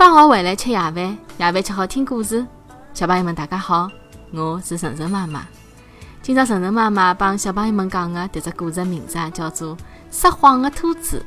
[0.00, 2.46] 放学回来吃夜饭，夜饭吃好听故事。
[2.94, 3.86] 小朋友们，大家好，
[4.32, 5.46] 我是晨晨妈妈。
[6.22, 9.76] 今朝晨晨妈妈帮小朋友们讲的迭只故事名字，叫做
[10.10, 11.22] 《撒谎的兔子》。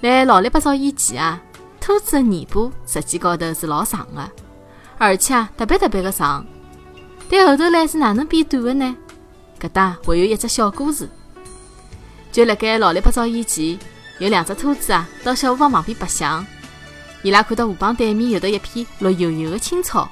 [0.00, 1.38] 来老里八早以前啊，
[1.78, 4.30] 兔子的尾巴实际高头是老长的，
[4.96, 6.42] 而且啊特别特别的长。
[7.28, 8.96] 但后头来是哪能变短的呢？
[9.60, 11.06] 搿搭还有一只小故事。
[12.32, 13.78] 就辣盖老里八早以前，
[14.20, 16.42] 有两只兔子啊，到小河浜旁边白相。
[17.24, 20.06] 伊拉看到河浜对面有得一片绿油油的青草，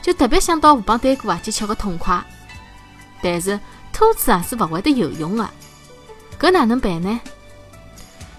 [0.00, 2.22] 就特别想到河浜对过啊去吃个痛快。
[3.20, 3.58] 但是
[3.92, 5.50] 兔子啊是勿会得游泳的，
[6.38, 7.20] 搿哪能办呢？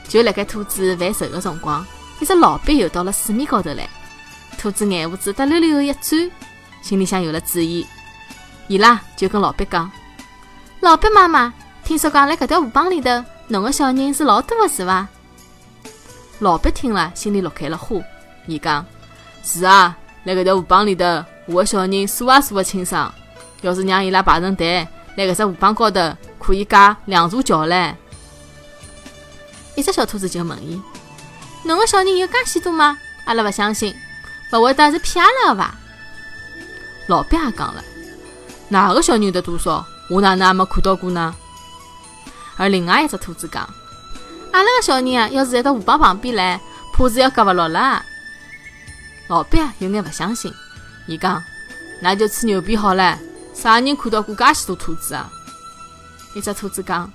[0.08, 1.86] 就辣盖兔子犯愁的辰光，
[2.22, 3.86] 一只老鳖游到了水面高头来。
[4.58, 6.32] 兔子眼珠子得溜溜的一转，
[6.82, 7.86] 心里向有了主意。
[8.70, 9.92] 伊拉就跟老鳖讲
[10.80, 11.54] ：“老鳖妈妈。”
[11.84, 13.10] 听说讲，辣搿条河浜里头，
[13.50, 15.06] 侬个小人是老多的，是伐？
[16.40, 17.98] 老鳖听了，心里乐开了花。
[18.46, 18.86] 伊讲
[19.42, 19.96] ：“是啊，
[20.26, 23.14] 辣搿条河浜里头，我个小人数也数勿清爽。
[23.62, 27.96] 要是让伊拉排成队，辣搿只河浜高头，可以架两座桥唻。”
[29.76, 30.82] 一只小兔子就问伊
[31.64, 32.98] ：“侬个小人有介许多吗？
[33.26, 33.96] 阿拉勿相信，
[34.52, 35.76] 勿会得是骗阿拉个伐？”
[37.08, 37.84] 老鳖也讲了
[38.70, 39.86] ：“哪个小人有得多少？
[40.10, 41.34] 我哪能也没看到过呢？”
[42.58, 43.68] 而另外一只兔子讲
[44.56, 46.62] ：“阿拉个小人啊，要是在到河浜旁边来，
[46.94, 48.02] 怕是要夹勿牢了。”
[49.28, 50.50] 老鳖啊，有眼勿相信，
[51.08, 51.44] 伊讲
[52.02, 53.20] ：“那就吹牛逼好了，
[53.54, 55.30] 啥人看到过介许多兔子啊？”
[56.36, 57.12] 一只兔子讲：“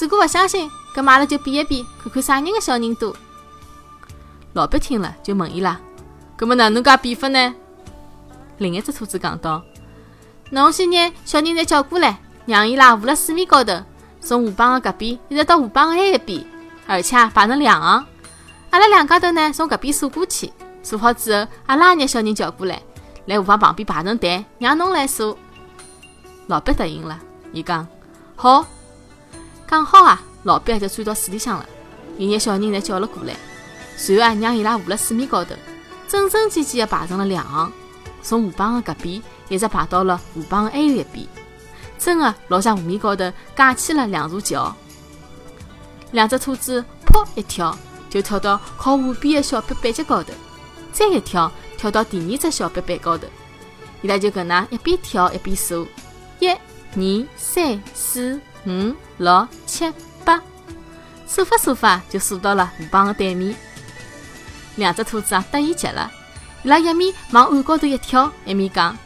[0.00, 3.14] 如果勿相信，搿阿拉就比一比，看看啥人个小人多。”
[4.54, 5.78] 老鳖听了就问伊拉
[6.38, 7.54] ：“搿么哪能介比法呢？”
[8.56, 9.62] 另一只兔子讲道
[10.52, 13.74] ：“侬先拿小人侪叫过来，让伊拉浮辣水面高头。”
[14.26, 16.44] 从河浜的搿边一直到河浜的埃一边，
[16.84, 18.04] 而且排成两行。
[18.70, 22.82] 阿拉两家头呢，从搿边数过去，数好之后，阿拉也拿小人叫过来，
[23.26, 25.38] 来河浜旁边排成队，让侬来数。
[26.48, 27.16] 老毕答应了，
[27.52, 27.86] 伊讲
[28.34, 28.66] 好，
[29.68, 30.20] 讲好啊。
[30.42, 31.66] 老鳖就钻到水里向了，
[32.18, 33.32] 伊拿小人侪叫了过来，
[33.96, 35.54] 随后啊，让伊拉浮辣水面高头，
[36.08, 37.70] 整整齐齐的排成了两行，
[38.22, 41.24] 从河浜的搿边一直排到了河浜的埃一边。
[41.98, 44.74] 真的老像河面高头架起了两座桥，
[46.12, 47.76] 两只兔子噗一跳
[48.08, 50.32] 就跳到靠河边的小板板脚高头，
[50.92, 53.26] 再一跳跳到第二只小板板高头，
[54.02, 55.86] 伊拉就搿能一边跳一边数，
[56.38, 59.92] 一、二、三、四、五、六、七、
[60.24, 60.40] 八，
[61.26, 63.54] 数法数法就数到了河浜的对面。
[64.76, 66.10] 两只兔子啊得意极了，
[66.62, 68.96] 伊拉一面往岸高头一跳，一面讲：“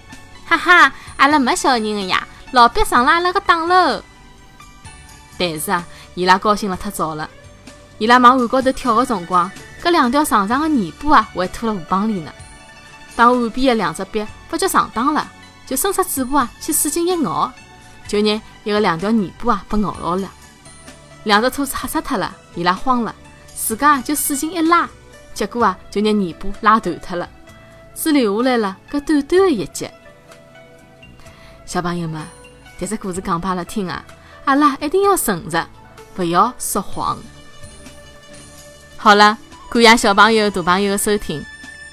[0.45, 4.03] 哈哈，阿拉没小人的呀！”老鳖上了阿拉个当喽！
[5.39, 7.31] 但是啊，伊拉高兴了太早了。
[7.99, 9.51] 伊拉往岸高头跳的辰光，
[9.83, 12.33] 搿两条长长的尾巴啊，还拖辣河浜里呢。
[13.15, 15.31] 当岸边的两只鳖发觉上当了，
[15.67, 17.53] 就伸出嘴巴啊，去使劲一咬，
[18.09, 20.29] 就拿一个两条尾巴啊，被咬牢了。
[21.25, 23.15] 两只兔子吓死脱了，伊拉慌了，
[23.55, 24.89] 自家就使劲一拉，
[25.35, 27.29] 结果啊，就拿尾巴拉断脱了，
[27.95, 29.93] 只留下来了搿短短的一截。
[31.65, 32.40] 小朋友们。
[32.81, 34.03] 迭只故事讲拨阿拉听啊，
[34.47, 35.63] 阿拉一定要诚实，
[36.17, 37.19] 勿要说谎。
[38.97, 39.37] 好了，
[39.69, 41.45] 感谢小朋友、大朋友的收听。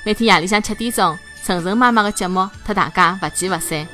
[0.05, 3.85] 每天夜里向七点钟，晨晨妈妈的节目，和大家勿见勿散。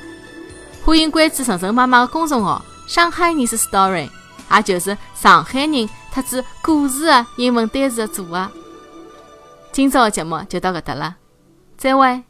[0.84, 4.08] 欢迎关注晨晨妈妈的公众号“上海人是 story”，
[4.52, 8.48] 也就是上海人特指故事的英文单词的组合。
[9.72, 11.16] 今朝的节目就到搿搭了，
[11.76, 12.22] 再会。